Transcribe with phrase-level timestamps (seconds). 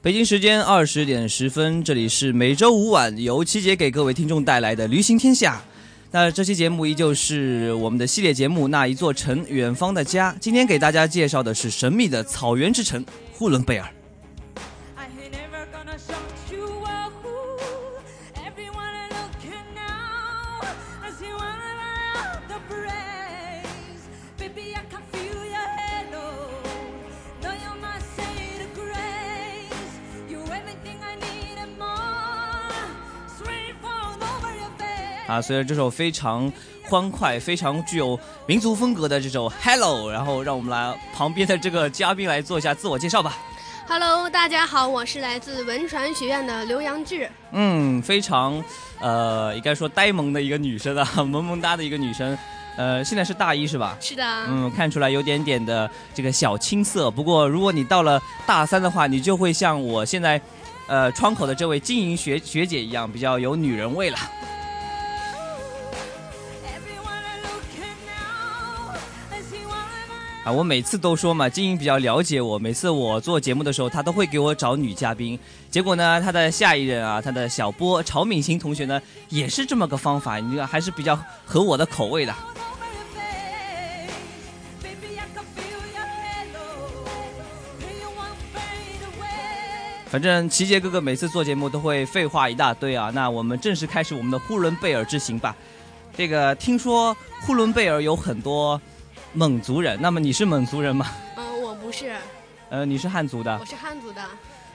[0.00, 5.56] 北京时间二十点十分，这里是每周五晚由七姐给各位听众带来的《旅行天下》。
[6.10, 10.32] 那这期节目依旧是我们的系列节目《那一座城，远方的家》。
[10.38, 13.88] 今天给大家介绍的是神秘的草原之城——呼伦贝尔。
[35.26, 43.36] 啊，随着这首非常欢快、非常具有民族风格的这首《Hello》，然后让我们来旁边的这个嘉宾来做一下自我介绍吧。
[43.88, 47.30] Hello，大家好，我是来自文传学院的刘洋志。
[47.52, 48.62] 嗯，非常
[49.00, 52.36] 呃，应该说呆萌的一个女生啊， 萌萌哒的一个女生。
[52.76, 53.96] 呃，现在是大一是吧？
[54.00, 54.24] 是的。
[54.48, 57.10] 嗯，看出来有点点的这个小青涩。
[57.10, 60.40] 不过，如果你到了大三的话，你就会像我现在
[60.86, 64.18] 呃窗口的这位经营学学姐一样，比较有女人味了。
[70.44, 72.58] 啊，我每次都说嘛，金英比较了解我。
[72.58, 75.38] 每次我做节目的时候，他都会给我找女嘉宾。
[75.70, 79.00] 结果呢，他的下一任啊，他的小波曹敏欣同学呢，
[79.30, 82.34] 也是这么个方法，你还是比较合我的口味的。
[90.10, 93.10] 反正齐杰哥哥每次做节目都会废话一大堆啊。
[93.14, 95.56] 那我们正式开始我们的呼伦贝尔之行吧。
[96.14, 97.16] 这个听说
[97.46, 98.78] 呼伦贝尔有很多。
[99.34, 101.06] 蒙族人，那么你是蒙族人吗？
[101.36, 102.14] 嗯，我不是。
[102.70, 103.58] 呃，你是汉族的。
[103.58, 104.22] 我是汉族的。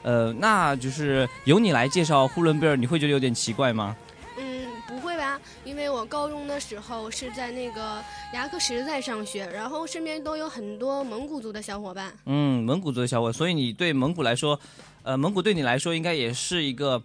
[0.03, 3.95] 呃，那就是由你来介绍呼伦贝尔，你会觉得有点奇怪吗？
[4.37, 8.03] 嗯，不会吧，因为我高中的时候是在那个
[8.33, 12.13] 牙克石在上学，然后身边都有很多蒙古族的小伙伴。
[12.25, 14.59] 嗯，蒙古族的小伙，所以你对蒙古来说，
[15.03, 17.01] 呃，蒙古对你来说应该也是一个。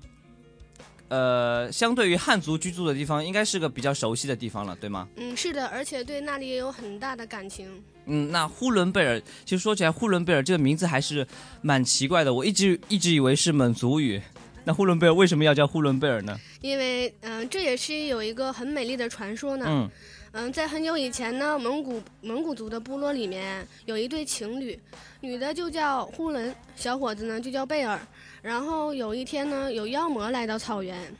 [1.14, 5.08] 呃，相对于汉族居住的地方，应该是个比较熟悉的地方了，对吗？
[5.14, 7.68] 嗯，是的，而且对那里也有很大的感情。
[8.06, 11.24] 嗯，那呼伦贝尔，其实说起来，呼伦贝尔这个名字还是
[11.62, 12.34] 蛮奇怪的。
[12.34, 14.20] 我一直一直以为是蒙族语。
[14.64, 16.36] 那呼伦贝尔为什么要叫呼伦贝尔呢？
[16.60, 19.66] 因为，嗯，这也是有一个很美丽的传说呢。
[19.68, 19.88] 嗯，
[20.36, 24.76] 嗯，在很久以前呢，蒙古蒙古族的部落里面有一对情侣，
[25.20, 27.96] 女的就叫呼伦，小伙子呢就叫贝尔。
[28.42, 31.16] 然后有一天呢，有妖魔来到草原，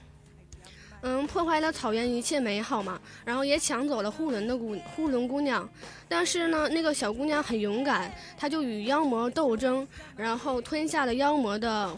[1.02, 3.00] 嗯，破坏了草原一切美好嘛。
[3.24, 5.68] 然后也抢走了呼伦的姑呼伦姑娘，
[6.08, 9.86] 但是呢，那个小姑娘很勇敢，她就与妖魔斗争，
[10.16, 11.96] 然后吞下了妖魔的，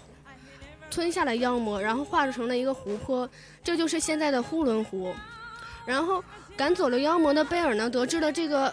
[0.90, 3.26] 吞下了妖魔，然后化成了一个湖泊，
[3.64, 5.14] 这就是现在的呼伦湖。
[5.86, 6.22] 然后
[6.56, 8.72] 赶走了妖魔的贝尔呢，得知了这个。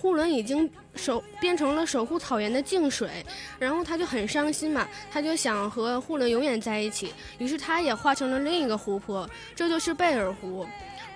[0.00, 3.22] 呼伦已经守变成了守护草原的净水，
[3.58, 10.66] 然后他就很伤心嘛，他就想和呼伦永远在一起，于是他也化成了另一个湖泊，这就是贝尔湖。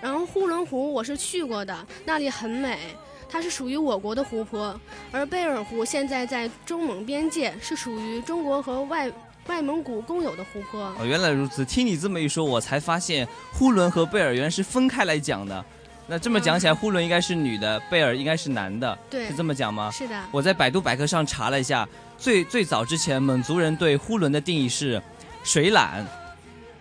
[0.02, 2.78] 然后呼伦湖我是去过的，那里很美，
[3.26, 4.78] 它是属于我国的湖泊，
[5.10, 9.10] 而贝尔湖现在在中蒙边界，是属于中国和外
[9.46, 10.78] 外蒙古共有的湖泊。
[10.98, 15.64] 哦，原来如此，听你这么一说，我才发现呼伦和贝尔原来是分开来讲的。
[16.06, 19.90] 那这么讲起来，呼伦应该是女的，贝尔应该是男的，对，是这么讲吗？
[19.90, 20.14] 是的。
[20.30, 25.02] 我在百度百科上查了一下，最最早之前，蒙族人对呼伦的定义是
[25.42, 26.04] 水獭，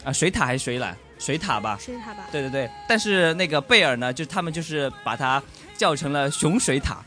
[0.03, 0.93] 啊，水獭还是水獭？
[1.17, 1.77] 水獭吧。
[1.79, 2.27] 水獭吧。
[2.33, 2.69] 对对对。
[2.85, 5.41] 但是那个贝尔呢，就他们就是把它
[5.77, 6.97] 叫成了熊水獭，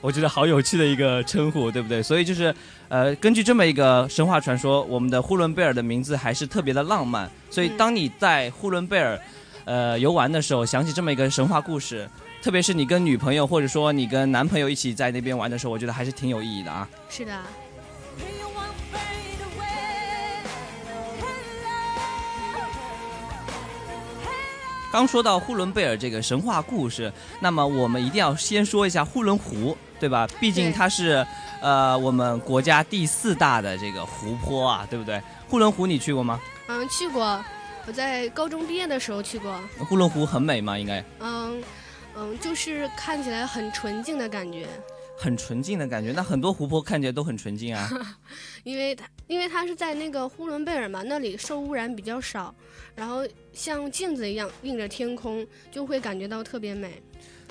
[0.00, 2.02] 我觉得好有趣的一个称呼，对不对？
[2.02, 2.54] 所以就是，
[2.88, 7.30] 呃，根据这么一个神话传说，我们的呼伦贝尔的名字还是特别的浪漫。
[7.50, 9.20] 所以当你在呼伦贝尔。
[9.66, 12.08] 呃，游玩的时候想起这么一个神话故事，
[12.40, 16.88] 特别是你跟女朋友或者说你跟男朋友一起在那边玩的时候，我觉得还是挺有意义的啊。
[17.10, 17.36] 是的。
[24.92, 30.26] 刚说到呼伦贝尔这个神话故事，那么我们一定要先说一下呼伦湖，对吧？
[30.40, 31.26] 毕竟它是
[31.60, 35.20] 呃我们国家第四大的这个湖泊啊，对不对？
[35.48, 36.40] 呼伦湖你去过吗？
[36.68, 37.44] 嗯，去过，
[37.86, 39.60] 我在高中毕业的时候去过。
[39.78, 40.76] 呼伦湖很美吗？
[40.78, 41.04] 应该？
[41.20, 41.62] 嗯
[42.16, 44.66] 嗯，就是看起来很纯净的感觉。
[45.18, 47.88] 很纯净的感觉，那很多湖泊看起来都很纯净啊。
[48.64, 52.54] 因为它因为它是在那个呼伦贝尔嘛，那里受污染比较少，
[52.94, 57.02] 然后像镜子一样映着天空，就会感觉到特别美。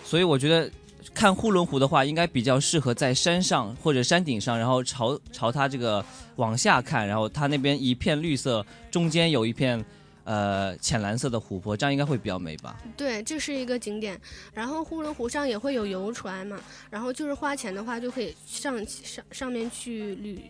[0.04, 0.70] 所以我觉得
[1.14, 6.06] 看呼伦湖的话，应该比较适合在山上或者山顶上，然后朝朝它这个
[6.36, 9.84] 往下看，然后它那边一片绿色，中间有一片。
[10.25, 12.75] 呃，浅蓝色的湖泊，这样应该会比较美吧？
[12.98, 14.19] 对，这是一个景点。
[14.54, 20.42] 然后呼伦湖上也会有游船嘛，然后就是花钱的话就可以上上上面去旅，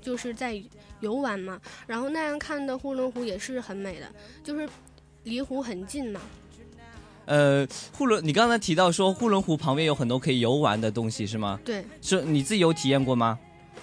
[0.00, 0.60] 就是在
[1.00, 1.60] 游玩嘛。
[1.86, 4.06] 然后那样看的呼伦湖也是很美的，
[4.42, 4.66] 就是
[5.24, 6.20] 离湖很近嘛。
[7.26, 11.60] 呃，呼伦，你刚才提到说呼伦湖旁边有很多可以游玩的东西是吗？
[11.62, 13.38] 对，是你自己有体验过吗？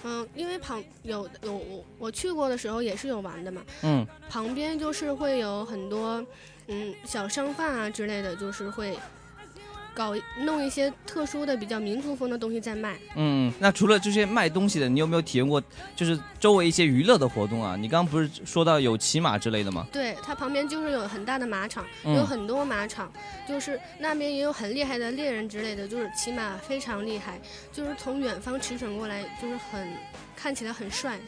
[0.08, 3.60] 嗯，因为旁有有我我去过的时候也是有玩的嘛。
[3.82, 6.24] 嗯，旁边就是会有很多，
[6.68, 8.96] 嗯，小商贩啊之类的，就是会。
[9.96, 12.98] 搞弄一些特殊的、比较民族风的东西在卖。
[13.14, 15.62] 嗯，那除了这些卖东西的，你有没有体验过，
[15.96, 17.74] 就是周围一些娱乐的活动啊？
[17.80, 19.86] 你刚刚不是说到有骑马之类的吗？
[19.90, 23.10] 对，它旁边就是有很大的马场，有很多马场，
[23.48, 27.40] 就是那边也有很厉害的猎人之类的，就是骑马非常厉害，
[27.72, 29.88] 就是从远方驰骋过来，就是很
[30.36, 31.18] 看起来很帅。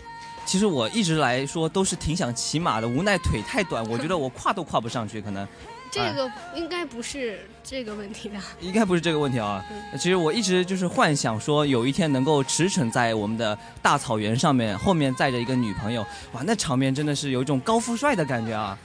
[0.44, 5.48] 其实我一直来说都是挺想骑马的，无奈腿太短，我觉得我跨都跨不上去，可能。
[5.90, 8.42] 这个应该不是这个问题吧？
[8.60, 9.64] 应该不是这个问题啊。
[9.94, 16.02] 其实我一直就是幻想说，有一天能够驰骋在我们的大草原上面，后面载着一个女朋友，
[16.32, 18.78] 哇，那场面真的是有一种高富帅的感觉啊！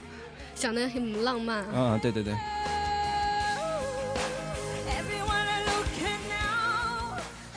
[0.54, 1.64] 想的很浪漫。
[1.74, 2.34] 嗯，对对对。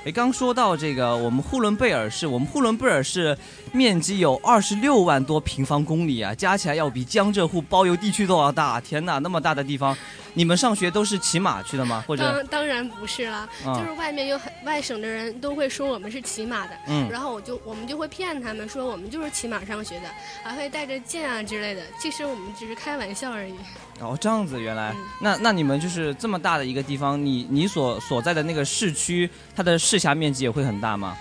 [0.05, 3.37] 哎，刚说到这个，我们呼伦贝尔市，我们呼伦贝尔市
[3.71, 8.79] 面积有二十六万多平方公里啊，加起来要比江浙沪包邮地区都要大。
[8.81, 9.95] 天哪，那么大的地方！
[10.33, 12.03] 你们上学都是骑马去的吗？
[12.07, 20.09] 或者当当然不是啦，就是外面有很外省的人都会说我们是骑马的，嗯，然后我就我们就会骗他们说我们就是骑马上学的，
[20.43, 21.81] 还会带着剑啊之类的。
[21.99, 23.55] 其实我们只是开玩笑而已。
[23.99, 31.17] 哦，这样子，原来那那你们就是这么大的一个地方，你你所所在的那个市区，它的市辖面积也会很大吗？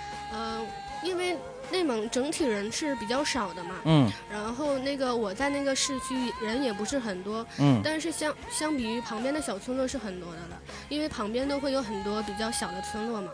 [2.16, 10.58] 整体人是比较少的嘛，嗯，然后那个我在那个市区人也不是很多，嗯，但是相相比于旁边的小村落是很多的了，
[10.88, 13.30] 因为旁边都会有很多比较小的村落嘛。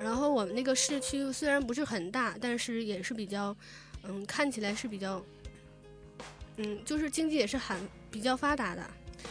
[0.00, 3.54] 然后我们那个市区虽然不是很大，但是也是比较，
[4.04, 5.22] 嗯，看起来是比较，
[6.56, 7.76] 嗯，就是经济也是很
[8.10, 8.82] 比较发达的。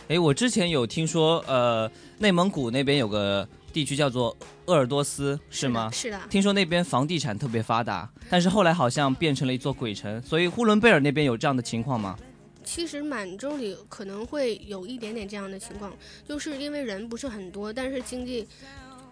[0.09, 3.49] 哎，我之前有听说，呃，内蒙古那边有个。
[3.73, 4.37] 地区叫做
[4.67, 5.89] 鄂尔多斯，是吗？
[5.91, 6.21] 是的。
[6.29, 10.21] 听说那边房地产特别发达，但是后来好像变成了一座鬼城。
[10.21, 12.15] 所以呼伦贝尔那边有这样的情况吗？
[12.63, 15.91] 其实满洲里可能会有一点点这样的情况，
[16.25, 18.47] 就是因为人不是很多，但是经济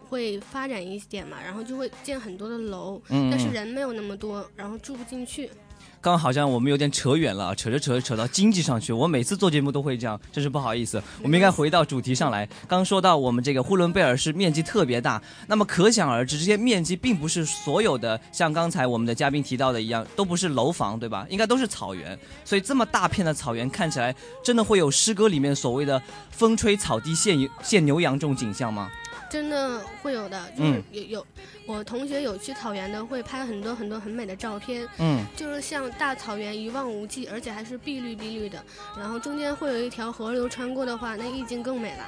[0.08, 5.50] 会发展一点嘛，然后就会建很多的楼，但是人没有那么多，然后住不进去。
[6.02, 8.92] 刚好像我们有点扯远了，扯着扯着扯到经济上去。
[8.92, 11.02] 我每次做节目都会这样，真是不好意思。
[11.22, 12.50] 我们应该回到主题上来。
[12.68, 21.26] 刚说到我们这个呼伦贝尔市面积特别大，那么可想而知，这些面积并不是所有的像刚才我们的嘉宾提到的一样，都不是楼房，对吧？
[21.30, 22.18] 应该都是草原。
[22.44, 26.02] 所以这么大片的草原看起来，真的会有诗歌里面所谓的
[26.32, 28.90] “风吹草低见见牛羊”这种景象吗？
[29.32, 31.28] 真的会有的，就是有有，
[31.66, 34.86] 我同学有去草原的，会拍很多很多很美的照片。
[35.00, 38.62] 嗯，就是像大草原一望无际，而且还是碧绿碧绿的，
[38.98, 42.06] 然后中间会有一条河流穿过的话，那意境更美了。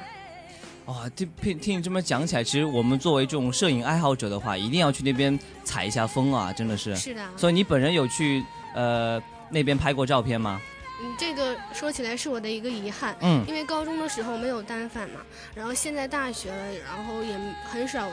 [0.88, 6.94] 哇，听听听你这么讲起来，其实我们作为这种摄影爱好者的话，一定要去那边采一下风啊，真的是。
[6.98, 7.26] 是的。
[7.38, 8.44] 所以你本人有去
[8.76, 9.18] 呃
[9.50, 10.62] 那边拍过照片吗？
[11.02, 15.20] 嗯，这个说起来是我的一个遗憾，嗯，因为高中的时候没有单反嘛，
[15.56, 18.08] 然后现在大学了，然后也很少，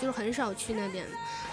[0.00, 1.04] 就是很少去那边，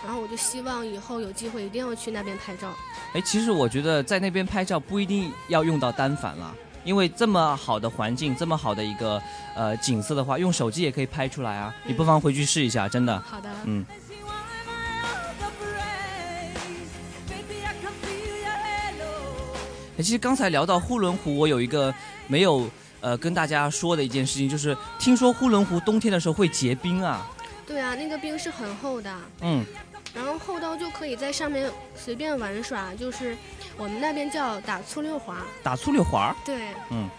[0.06, 2.74] 然后我就希望以后有机会一定要去那边拍照。
[3.13, 9.22] 哎，其实我觉得在那边拍照不一定要用到单反了，因为这么好的环境，这么好的一个
[9.56, 11.74] 呃景色的话，用手机也可以拍出来啊。
[11.86, 13.20] 你不妨回去试一下，真的。
[13.22, 13.50] 好的。
[13.65, 13.86] 嗯。
[19.98, 21.94] 其实刚才聊到呼伦湖，我有一个
[22.28, 22.70] 没有
[23.00, 27.30] 呃跟大家说的一件事情，就是听说呼伦湖冬天的时候会结冰啊。
[27.68, 29.14] 对啊，那个冰是很厚的。
[29.42, 29.66] 嗯。
[30.14, 33.38] 然后厚到就可以在上面随便玩耍，就是
[33.78, 35.38] 我们那边叫打醋溜滑。
[35.64, 36.36] 打醋溜滑？
[36.44, 36.70] 对。
[36.90, 37.10] 嗯。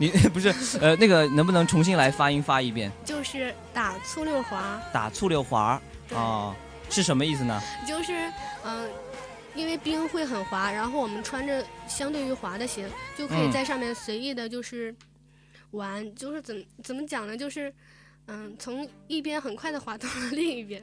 [0.00, 2.90] 你 不是呃那个能不能重新来发音发一遍？
[3.04, 4.80] 就是打醋溜滑。
[4.92, 5.80] 打醋溜滑
[6.14, 6.54] 啊，
[6.88, 7.60] 是什么意思呢？
[7.86, 8.12] 就是
[8.64, 8.88] 嗯，
[9.58, 14.94] 因为冰会很滑，然后我们穿着相对于滑的鞋，就可以在上面随意的，就是
[15.72, 17.36] 玩，就是怎怎么讲呢？
[17.36, 17.74] 就是
[18.26, 20.80] 嗯，从一边很快的滑到了另一边。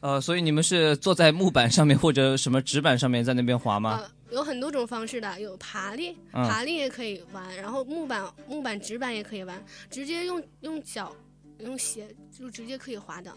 [0.00, 3.98] 呃，所以你们是坐在木板上面或者什么纸板上面在那边滑吗？
[4.00, 11.12] 呃，有很多种方式的，有爬犁，爬犁也可以玩，然后木板、木板、纸板也可以玩，直接用用脚、
[11.58, 13.36] 用鞋就直接可以滑的。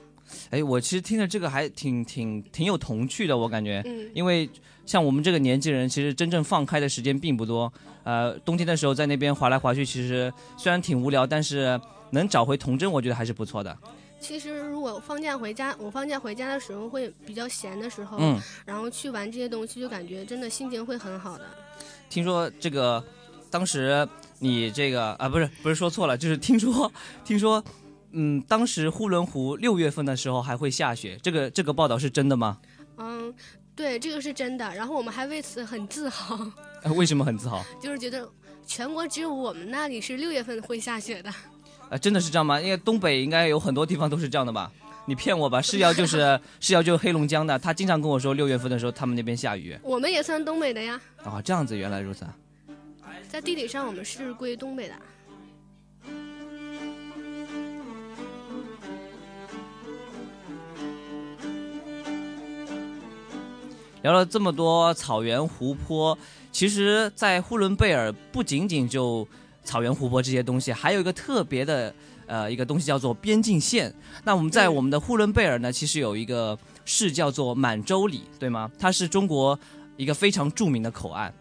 [0.50, 4.50] 哎，我其实听着这个还挺挺挺有童趣的，我感觉，嗯，因为
[4.86, 7.72] 像我们这个年纪人，其实真正放开的时间并不多。
[8.04, 11.80] 呃，冬天的时候在那边滑来滑去，其实虽然挺无聊，但是
[12.12, 13.78] 能找回童真，我觉得还是不错的。
[14.20, 21.46] 其实，如果放假回家，我放假回家的时候会比较闲的时候，嗯，然后去玩这些东西，就感觉真的心情会很好的。
[22.10, 23.04] 听说这个，
[23.50, 26.92] 当时你这个啊，不是不是说错了，就是听说
[27.26, 27.64] 听说，
[28.14, 32.58] 嗯，当时呼伦湖六月份的时候还会下雪，这个这个报道是真的吗？
[32.98, 33.34] 嗯，
[33.76, 34.76] 对，这个是真的。
[34.76, 36.38] 然后我们还为此很自豪。
[36.96, 37.64] 为什么很自豪？
[37.82, 38.28] 就是觉得
[38.66, 41.34] 全国只有我们那里是六月份会下雪的。
[41.90, 42.60] 啊，真的是这样吗？
[42.60, 44.72] 因为东北应该有很多地方都是这样的吧？
[45.06, 45.60] 你骗我吧！
[45.64, 49.76] 世尧就是世尧，就是黑龙江的，他经常跟我说六月份的时候他们那边下雨。
[49.82, 51.00] 我们也算东北的呀。
[51.24, 52.26] 啊，这样子，原来如此。
[53.28, 54.96] 在地理上我们是归东北的。
[64.02, 66.18] 聊了这么多草原、湖泊，
[66.52, 69.28] 其实，在呼伦贝尔不仅仅就。
[69.64, 71.94] 草原、湖泊这些东西，还有一个特别的，
[72.26, 73.94] 呃，一个东西叫做边境线。
[74.24, 78.72] 那我们在我们的呼伦贝尔呢，其实有一个市叫做满洲里，对吗？
[78.80, 79.58] 它是中国
[79.98, 81.32] 一个非常著名的口岸。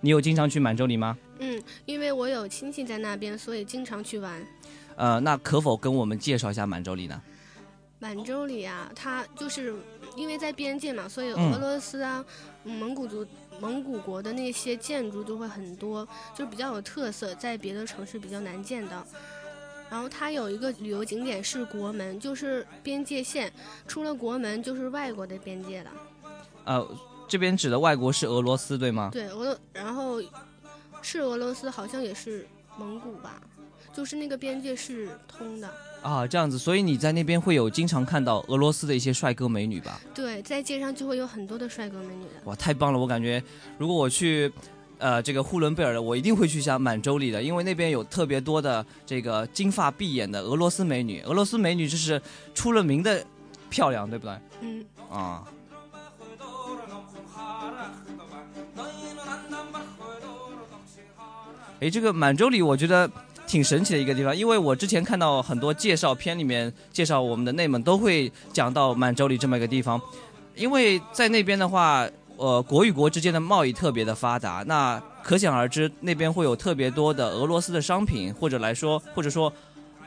[0.00, 1.18] 你有经常去满洲里吗？
[1.38, 4.42] 嗯，因为我有亲戚在那边，所以经常去玩。
[4.96, 7.20] 呃，那可否跟我们介绍一下满洲里呢？
[7.98, 9.74] 满洲里啊，它就是
[10.18, 12.24] 因为在边界嘛，所以俄罗斯啊、
[12.64, 13.26] 蒙古族。
[13.60, 19.04] 蒙古国的那些建筑就会很多，就是比较有特色，在别的城市比较难见到。
[19.90, 23.52] 然后它有一个旅游景点是国门，就是边界线，
[23.88, 25.90] 出了国门就是外国的边界了。
[26.66, 26.88] 呃，
[27.26, 29.10] 这边指的外国是俄罗斯对吗？
[29.12, 30.22] 对，俄，然后
[31.02, 32.46] 是俄罗斯，好像也是
[32.78, 33.42] 蒙古吧，
[33.92, 35.70] 就是那个边界是通的。
[36.00, 40.00] 啊，这样子，所以你在那边会有经常看到俄罗斯的一些帅哥美女吧？
[40.14, 42.40] 对，在街上就会有很多的帅哥美女的。
[42.44, 42.98] 哇，太棒了！
[42.98, 43.42] 我感觉，
[43.78, 44.50] 如果我去，
[44.98, 51.20] 呃，这个呼伦贝尔的，我一定会去下满洲里的，因为那边有特别多的这个金发碧眼的俄罗斯美女。
[51.22, 52.22] 俄罗斯美女就是
[52.54, 53.26] 出了名的
[53.68, 54.38] 漂亮，对不对？
[54.60, 54.84] 嗯。
[55.10, 55.44] 啊。
[61.80, 63.10] 哎，这个满洲里，我觉得。
[63.48, 69.98] 挺神奇的一个地方，因为我之前看到很多介绍片里面介绍我们的内蒙都会讲到满洲里这么一个地方，
[70.54, 79.50] 因为在那边的话，呃，国与国之间的贸易特别的发达，那可想而知那边会有特别多的俄罗斯的商品，或者来说，或者说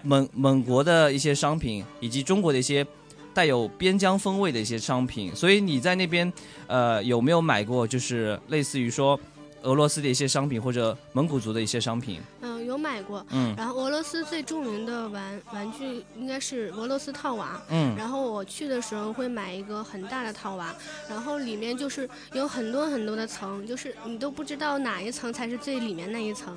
[0.03, 2.85] 蒙蒙国的一些商品，以及中国的一些
[3.33, 6.31] 带有边疆风味的一些商品，所以你在那边，
[6.67, 9.19] 呃，有没有买过就是类似于说
[9.63, 12.21] 俄罗斯的一些商品或者蒙古族的一些商品？
[12.41, 20.73] 嗯有买过，嗯，然后俄罗斯最著名的玩玩具应该是俄罗斯套娃，嗯，然后我去的时候会买一个很大的套娃，
[21.09, 26.55] 然后里面就是有很多很多的层，就是你都不知道哪一层才是最里面那一层。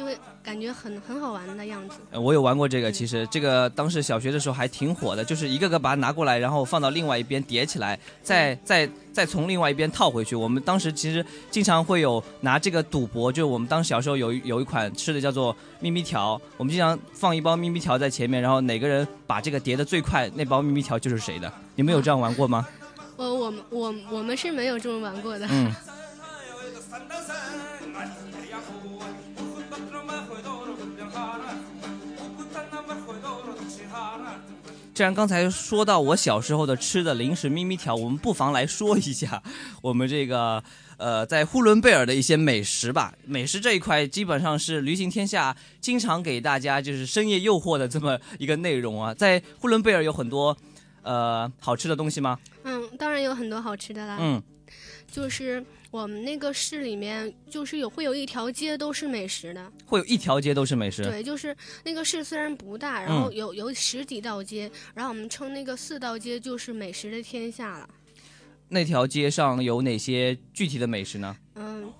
[0.00, 1.96] 就会感觉很很好玩的样子。
[2.12, 10.34] 我有玩过这个，其实这个当时小学的时候还挺火的，就是一个个把它拿过来，然后放到另外一边叠起来，再再再从另外一边套回去。
[10.34, 21.52] 我们当时其实经常会有拿这个赌博，就我们当小时候有有一款吃的叫做咪咪条，我们经常放一包咪咪条在前面，然后哪个人把这个叠的最快，那包咪咪条就是谁的。
[21.74, 22.66] 你们有这样玩过吗？
[23.18, 25.46] 我我我我们是没有这么玩过的。
[25.50, 25.70] 嗯。
[35.00, 39.42] 既然刚才说到我小时候的吃的零食咪咪条，我们不妨来说一下
[39.80, 40.62] 我们这个
[40.98, 43.14] 呃在呼伦贝尔的一些美食吧。
[43.24, 49.14] 美食这一块基本上是旅行天下经常给大家就是深夜诱惑的这么一个内容啊。
[49.14, 50.54] 在呼伦贝尔有很多
[51.00, 52.38] 呃好吃的东西吗？
[52.64, 54.18] 嗯，当然有很多好吃的啦。
[54.20, 54.42] 嗯，
[55.10, 55.64] 就是。
[55.92, 61.02] 我们那个市里面就是有会有一条街都是美食的，会有一条街都是美食。
[61.02, 67.90] 对，就是那个市虽然不大，然后有有十几道街，然后我们称那个四道街就是美食的天下了。
[68.68, 71.36] 那条街上有哪些具体的美食呢？
[71.56, 71.92] 嗯，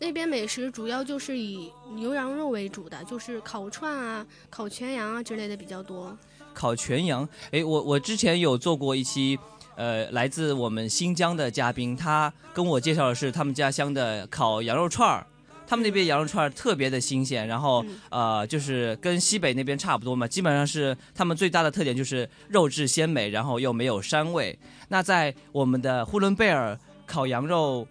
[0.00, 6.18] 那边美食主要就是以牛羊肉为主的，就是烤串啊、烤全羊啊之类的比较多。
[6.52, 9.38] 烤全羊，哎，我我之前有做过一期，
[9.78, 15.24] 呃，来自我们新疆的嘉宾，他跟我介绍的是他们家乡的烤羊肉串儿，
[15.66, 24.58] 他们那边羊肉串儿特别的新鲜，然后呃，就是跟西北那边差不多嘛，基本上是他们最大的特点就是肉质鲜美，然后又没有膻味。
[24.88, 27.86] 那在我们的呼伦贝尔烤羊肉。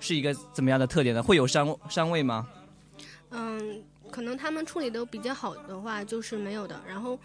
[0.00, 1.22] 是一个怎么样的特点呢？
[1.22, 2.46] 会有膻膻味吗？
[3.30, 6.78] 嗯，可能他们处理的比较好的话，就是没有的。
[6.86, 7.18] 然后，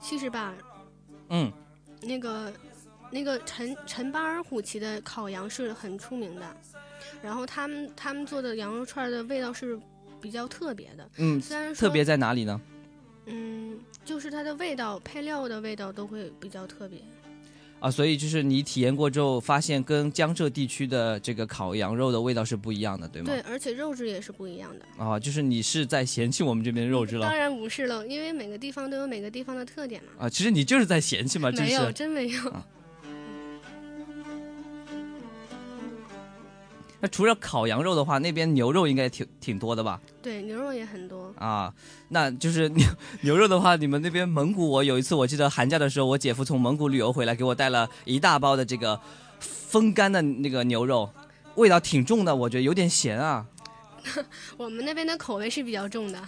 [0.00, 0.54] 其实吧，
[1.30, 1.50] 嗯，
[2.02, 2.52] 那个
[3.12, 6.42] 那个陈陈巴尔虎旗的烤羊是很出名的。
[7.22, 9.78] 然后他们他们做的羊肉串的味道是
[10.20, 11.08] 比较特别的。
[11.18, 12.60] 嗯，虽然特别在哪里呢？
[13.26, 16.98] 嗯，就是它的味道，配料的味道都会比较特别。
[17.78, 23.26] 啊，所以就是你体验过之后，发现跟江浙地区的这个烤羊肉的味道是不一样的，对吗？
[23.26, 25.04] 对，而且肉质也是不一样的。
[25.04, 27.26] 啊，就是你是在嫌弃我们这边肉质了？
[27.26, 30.10] 当然不是了，因为每个地方都有每个地方的特点嘛。
[30.26, 32.64] 啊，其实你就是在嫌弃嘛，没有，真没有。
[37.04, 40.00] 那除了烤羊肉的话，那边牛肉应该挺挺多的吧？
[40.22, 41.74] 对，牛肉也很多啊。
[42.10, 42.86] 那就是牛
[43.22, 49.00] 牛肉的话，你们那边蒙古，我有一次我记得寒假的时候，我姐夫从蒙古旅游回来，给我带了一大包的这个
[49.40, 51.10] 风干的那个牛肉，
[51.56, 53.44] 味道挺重的，我觉得有点咸啊。
[54.56, 56.20] 我们那边的口味是比较重的。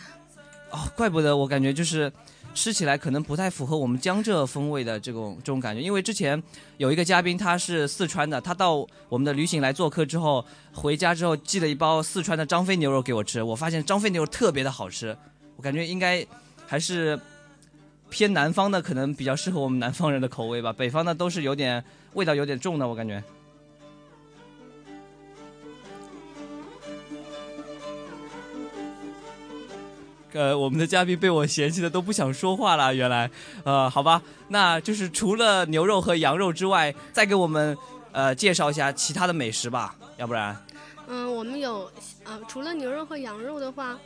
[0.73, 2.13] 哦，怪不得我感觉就是。
[2.55, 6.41] 吃起来可能不太符合我们江浙风味的这种这种感觉，因为之前
[6.77, 15.17] 有一个嘉宾他是四川的，他到我们的旅行来做客之后，回家之后寄了一包四川的张飞牛肉给我吃，我发现张飞牛肉特别的好吃，
[15.57, 16.25] 我感觉应该
[16.67, 17.19] 还是
[18.09, 21.85] 偏南方的，可能比较适合我们南方人的口味吧，北方的都是有点
[22.15, 23.23] 味道有点重的，我感觉。
[30.35, 32.93] 呃，我们的嘉宾被我嫌弃的都不想说话了。
[32.93, 33.31] 原来，
[33.63, 37.77] 呃，好吧，那就是除了牛肉和羊肉之外，再给我们
[38.11, 40.57] 呃介绍一下其他的美食吧，要不然。
[41.07, 41.89] 嗯，我们有
[42.25, 43.97] 呃，除了牛肉和羊肉的话，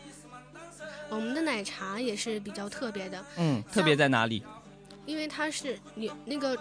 [1.09, 3.25] 我们的奶茶也是比较特别的。
[3.39, 4.43] 嗯，特别在哪里？
[5.07, 6.55] 因为它是你那个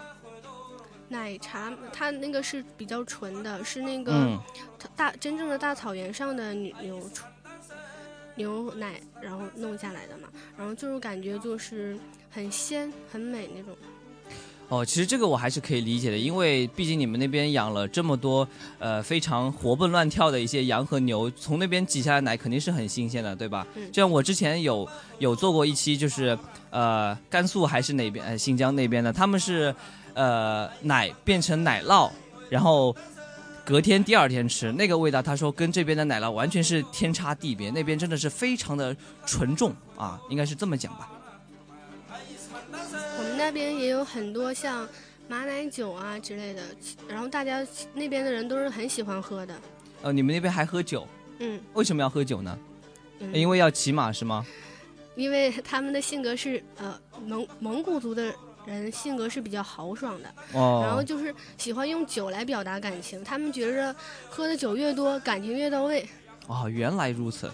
[1.08, 4.38] 奶茶，它那个是比较纯的，是那个
[4.96, 6.74] 大真正的大草原上的牛。
[6.80, 7.10] 牛
[8.76, 11.98] 奶，然后弄下来的嘛，然后就是感觉就是
[12.30, 13.76] 很鲜很美那种。
[14.68, 18.46] 哦，其实这个我还是可以理解的，因为毕竟你们那边养了这么多
[18.78, 23.66] 呃非常活蹦乱跳的一些羊和牛，从那边挤下来奶肯定是很新鲜的，对吧？
[23.74, 23.90] 嗯。
[23.90, 24.86] 就像我之前有
[25.18, 26.38] 有做过一期，就是
[26.70, 29.74] 呃甘肃还是哪边呃新疆那边的，他们是
[30.12, 32.10] 呃奶变成奶酪，
[32.50, 32.94] 然后。
[33.68, 41.10] 隔天第二天吃那个味道，他说跟这边的奶酪完全是天差地别，那边真的是非常的纯重啊，应该是这么讲吧。
[42.72, 44.88] 我们那边也有很多像
[45.28, 46.62] 马奶酒啊之类的，
[47.06, 49.54] 然后大家那边的人都是很喜欢喝的。
[50.00, 51.06] 呃，你们那边还喝酒？
[51.38, 51.60] 嗯。
[51.74, 52.58] 为什么要喝酒呢？
[53.34, 54.46] 因为要骑马是吗？
[55.14, 58.34] 因为他们的性格是呃蒙蒙古族的。
[58.68, 63.24] 人性格是比较豪爽的，然后就是喜欢用酒来表达感情。
[63.24, 63.94] 他们觉着
[64.28, 66.06] 喝的酒越多，感情越到位。
[66.46, 67.50] 哦，原来如此。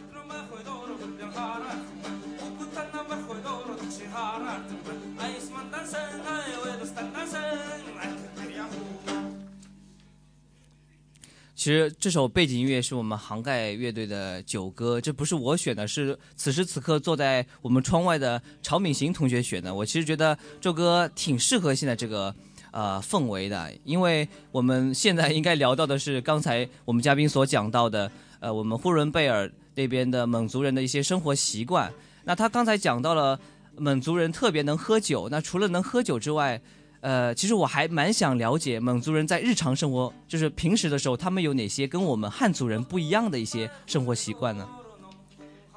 [11.65, 19.75] 其实这首背景音乐是我们杭盖乐队的《酒歌》，这不是我选的，是此时此刻坐在我们窗外的曹敏行同学选的。
[19.75, 22.35] 我其实觉得这首歌挺适合现在这个
[22.71, 31.91] 呃氛围的，因为我们现在应该聊到的是刚才我们嘉宾所讲到的，呃，我们呼伦贝尔那边的蒙族人的一些生活习惯。
[32.25, 33.41] 那他刚才讲到了
[33.79, 36.61] 蒙族人特别能喝酒，那除了能喝酒之外，
[37.05, 44.67] 呃，其实我还蛮想了解蒙族人在日常生活，就是平时的时候，他们有哪些跟我们汉族人不一样的一些生活习惯呢？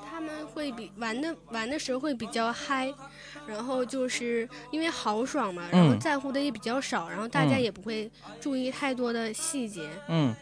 [0.10, 2.94] 他们会比玩的玩的时候会比较嗨，
[3.46, 8.10] 然后就是因为豪爽嘛，然后在乎的也比较少，然后大家也不会
[8.40, 9.82] 注意太多的细节。
[10.08, 10.34] 嗯，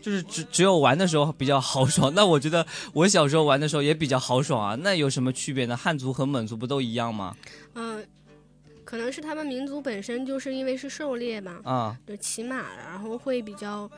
[0.00, 2.12] 就是只只有玩的时候比较豪爽。
[2.14, 4.76] 那我觉得我小时候玩的时候也比较豪爽啊。
[4.76, 5.76] 那有什么区别呢？
[5.76, 7.36] 汉族和蒙族不都一样吗？
[7.74, 8.06] 嗯。
[8.92, 13.90] 可能是他们民族本身就是因为是狩猎嘛，啊，就骑马，然后会比较。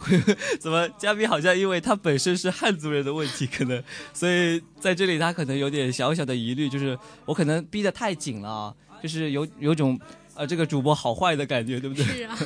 [0.60, 9.98] 怎么嘉宾好像因为他本身是汉族人的问题，可能所以在这里他可能有点小小的疑虑，就是我可能逼得太紧了，就是有有种
[10.34, 12.04] 呃这个主播好坏的感觉，对不对？
[12.04, 12.38] 是啊。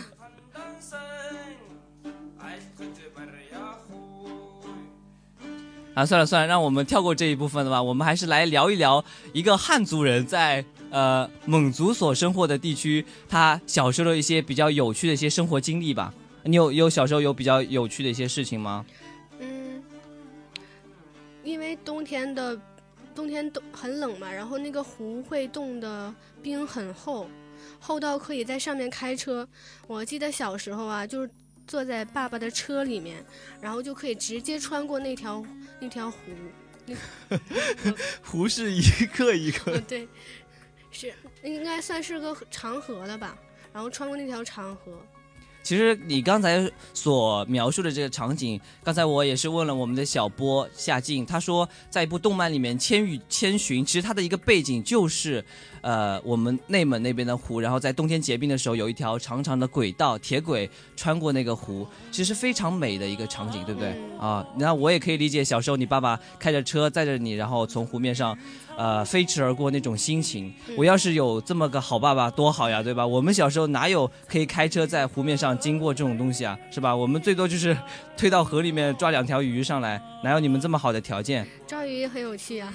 [5.94, 7.80] 啊，算了算了，让我们跳过这一部分的吧。
[7.80, 16.12] 我们还是来聊一聊一个汉族人在呃蒙族所生活的地区，他小时候的一些比较有趣的一些生活经历吧。
[16.42, 18.84] 你有有小时候有比较有趣的一些事情吗？
[19.38, 19.82] 嗯，
[21.44, 22.60] 因为冬天的
[23.14, 27.28] 冬天都很冷嘛，然后那个湖会冻的冰很厚，
[27.78, 29.48] 厚到可以在上面开车。
[29.86, 31.30] 我记得小时候啊，就是
[31.66, 33.24] 坐在爸爸的车里面，
[33.60, 35.44] 然后就可以直接穿过那条。
[35.80, 36.18] 那条湖，
[38.22, 38.80] 湖是一
[39.12, 40.08] 个一个，对，
[40.90, 43.36] 是应该算是个长河了吧？
[43.72, 44.92] 然后穿过那条长河。
[45.62, 55.44] 其实你刚才所描述的这个场景，刚才我也是问了我们的小波夏静，他说在一部动漫里面《千与千寻》，其实它的一个背景就是，
[55.84, 63.94] 呃，我们内蒙那边的湖，然后在冬天结冰的时候，有一条长长的轨道，铁轨穿过那个湖，其实非常美的一个场景，对不对？
[64.18, 68.36] 啊，那我也可以理解小时候你爸爸开着车载着你，然后从湖面上。
[68.76, 73.06] 呃，飞驰而过那种心情，我要是有这么个好爸爸多好呀，对吧？
[73.06, 76.96] 我们小时候哪有可以开车在湖面上经过这种东西啊，是吧？
[76.96, 77.76] 我们最多就是
[78.16, 81.46] 推到河里面抓两条鱼上来，哪有你们这么好的条件？
[81.68, 82.74] 抓鱼很有趣啊。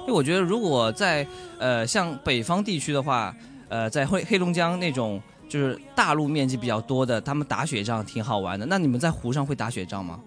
[0.00, 1.26] 因为我觉得，如果在
[1.58, 3.34] 呃像北方地区的话，
[3.68, 5.20] 呃，在黑黑龙江那种。
[5.46, 8.66] 就是大陆面积比较多的，他们打雪仗挺好玩的。
[8.66, 10.18] 那你们在湖上会打雪仗吗？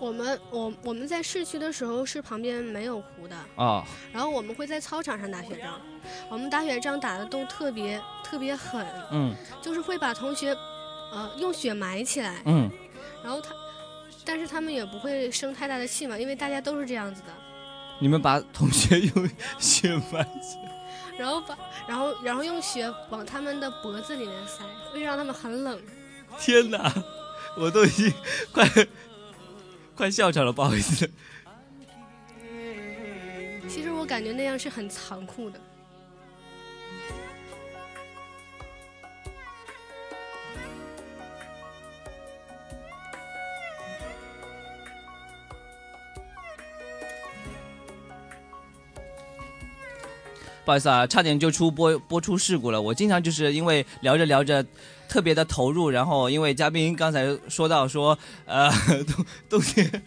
[0.00, 3.84] 我们我我们在市区的时候是旁边没有湖的啊。
[4.10, 5.78] 然后我们会在操场上打雪仗，
[6.28, 10.52] 我们打雪仗打的都特别特别狠，嗯，就是会把同学，
[11.12, 12.68] 呃，用雪埋起来，嗯，
[13.22, 13.54] 然后他，
[14.24, 17.28] 但是他们也不会生太大的气嘛，因为大家都是这样子的。
[18.00, 20.70] 你们把同学用 血埋起来。
[21.18, 25.78] 然后把，然后，然后用血往他们的脖子里面塞，会让他们很冷。
[26.38, 26.90] 天哪，
[27.58, 28.12] 我都已经
[28.52, 28.66] 快
[29.94, 31.10] 快笑场了，不好意思。
[33.68, 35.60] 其实我感觉那样是很残酷的。
[50.64, 52.80] 不好意思啊，差点就出播播出事故了。
[52.80, 54.64] 我经常就是因为聊着聊着，
[55.08, 58.70] 特别的投入，然后因为嘉宾刚才说到说，呃，
[59.04, 60.02] 冬冬天。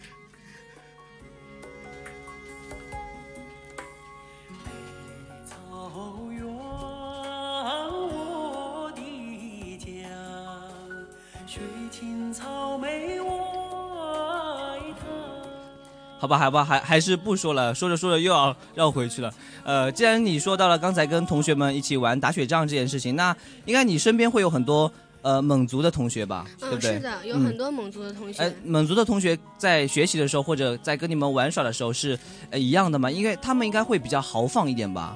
[16.24, 17.74] 好吧，好吧，还还是不说了。
[17.74, 19.30] 说着说着又要绕回去了。
[19.62, 26.46] 呃，既然你说到了刚才跟同学们一起玩打雪仗这件事情，那应该你身边会有很多呃蒙族的同学吧？
[26.58, 26.94] 对不对？
[26.94, 28.42] 是的，有很多蒙族的同学。
[28.42, 33.10] 哎，蒙族的同学在学习的时候或者在跟你们玩耍的时候是呃一样的吗？
[33.10, 35.14] 因为他们应该会比较豪放一点吧？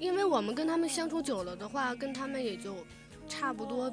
[0.00, 2.74] 因为我们跟他们相处久了的话，跟他们也就
[3.28, 3.88] 差不多。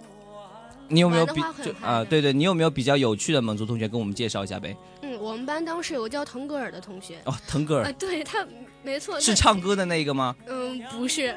[0.87, 2.03] 你有没有比就啊？
[2.03, 4.75] 对对，你有没有比较有趣的蒙族同学跟我们介绍一下呗？
[5.01, 7.17] 嗯，我们班当时有个叫腾格尔的同学。
[7.25, 7.85] 哦，腾格尔。
[7.85, 8.45] 啊，对他，
[8.83, 9.19] 没错。
[9.19, 10.35] 是唱歌的那个吗？
[10.47, 11.35] 嗯，不是，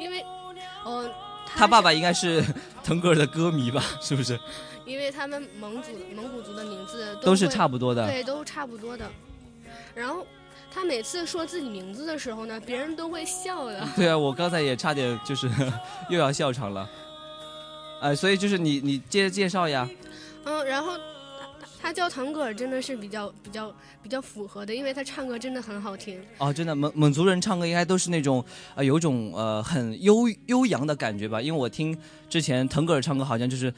[0.00, 0.24] 因为，
[0.84, 1.08] 哦，
[1.46, 2.42] 他爸爸应该是
[2.82, 3.82] 腾格尔的歌迷吧？
[4.00, 4.38] 是不是？
[4.86, 8.06] 因为他们蒙族蒙古族的名字都是差不多的。
[8.06, 9.04] 对，都差不多的。
[9.94, 10.26] 然后
[10.72, 13.86] 他每次说自己名字的时候呢，别人都会笑的。
[13.94, 15.46] 对啊，我刚才也差点就是
[16.08, 16.88] 又要笑场了。
[18.00, 19.88] 呃，所以就是你，你接着介绍呀。
[20.44, 20.96] 嗯，然后
[21.60, 26.20] 他他叫腾格尔，真的是比较比较比较符合的，因为他唱歌真的很好听。
[26.38, 31.40] 哦，真的蒙蒙族人唱歌应该都是那种呃，有种呃很悠悠扬的感觉吧？
[31.40, 31.96] 因为我听
[32.28, 33.70] 之前腾格尔唱歌，好像就是《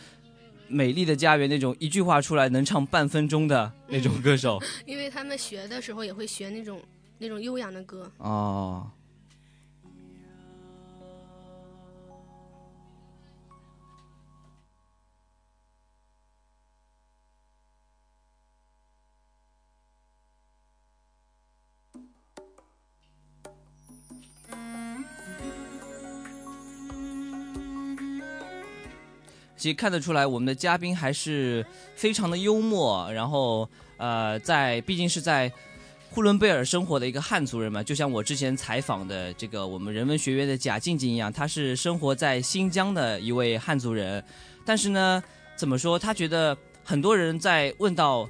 [0.68, 4.60] 美丽的家园》那种一句话出来能唱半分钟的那种歌手。
[4.86, 6.80] 因为他们学的时候也会学那种
[7.18, 8.10] 那种悠扬的歌。
[8.18, 8.86] 哦。
[29.60, 33.12] 其实看得出来，我们的嘉宾还是非常的幽默。
[33.12, 33.68] 然后，
[33.98, 35.52] 呃，在毕竟是在
[36.10, 44.24] 呼伦贝尔生活的一个汉族人嘛，就像我之前采访的这个我们人文学院的贾静静一样，她是生活在新疆的一位汉族人。
[44.64, 45.22] 但是呢，
[45.56, 45.98] 怎么说？
[45.98, 48.26] 他觉得很多人在问到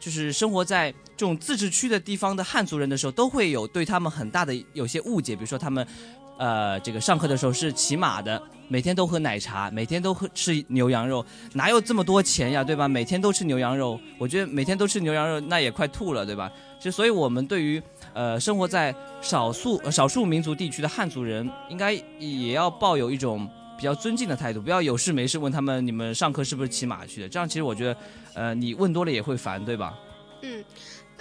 [0.00, 5.86] 就是生活在这种自治区的地方的汉族人的时候，都会有对他们很大的有些误解，比如说他们，
[6.38, 8.42] 呃，这个上课的时候是骑马的。
[8.70, 12.86] 每天都喝奶茶，每天都喝吃牛羊肉，哪有这么多钱呀，对吧？
[12.86, 16.48] 每天都吃牛羊肉，我觉得每天都吃牛羊肉，那也快吐了，对吧？
[16.78, 17.82] 就所以，我们对于
[18.14, 23.44] 呃生活在少数少数民族地区的汉族人，应该也要抱有一种
[23.76, 27.96] 比较尊敬的态度，不要有事没事问他们你们上课是不是骑马去的，这样其实我觉得，
[28.34, 29.98] 呃，你问多了也会烦，对吧？
[30.42, 30.62] 嗯。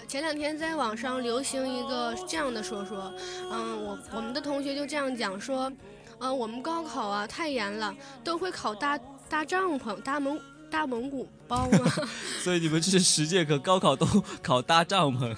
[0.08, 3.14] 前两天在网上流行一个这样的说说，
[3.52, 5.72] 嗯，我我们的同学就这样讲说，
[6.20, 11.92] 嗯，我们高考啊太严了，都会考搭搭帐篷、搭蒙搭蒙古包吗？
[12.44, 14.06] 所以你们这是十节课高考都
[14.44, 15.36] 考搭帐篷。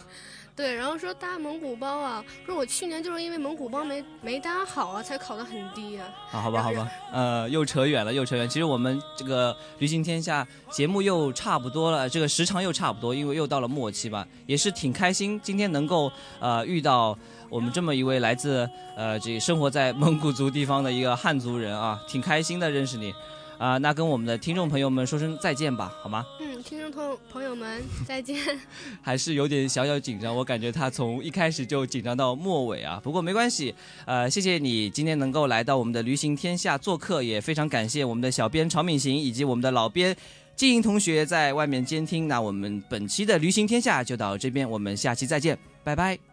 [0.56, 6.08] 对，然后说搭蒙古包啊，说我去年就是因为蒙古包没没搭好啊，才考得很低啊。
[6.32, 8.48] 啊，好吧，好吧，呃，又扯远了，又扯远。
[8.48, 17.18] 其实我们这个旅行天下节目又差不多了，这个时长又差不多，因为又到了末期吧，也是挺开心，今天能够呃遇到
[17.50, 23.14] 我们这么一位来自呃这生活在蒙古族地方的一个汉族人啊，挺开心的认识你。
[23.58, 26.26] 啊，那跟我们的听众朋友们说声再见吧，好吗？
[26.40, 28.38] 嗯，听众朋朋友们再见。
[29.02, 33.00] 还是有点小小紧张，我感觉他从一开始就紧张到末尾啊。
[33.04, 33.74] 不过没关系，
[34.06, 40.16] 呃，谢谢你今天能够来到我们的旅行天下做客，也非常感谢我们的小编曹敏行以及我们的老编
[40.56, 42.28] 金莹同学在外面监听。
[42.28, 46.31] 那我们本期的旅行天下就到这边，我们下期再见，拜拜。